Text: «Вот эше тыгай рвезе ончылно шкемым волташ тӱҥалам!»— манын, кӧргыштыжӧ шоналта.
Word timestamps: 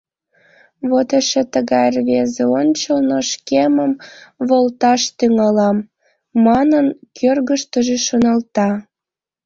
«Вот 0.89 1.09
эше 1.19 1.41
тыгай 1.53 1.87
рвезе 1.95 2.43
ончылно 2.59 3.19
шкемым 3.29 3.91
волташ 4.47 5.01
тӱҥалам!»— 5.17 5.77
манын, 6.45 6.85
кӧргыштыжӧ 7.17 7.97
шоналта. 8.07 8.69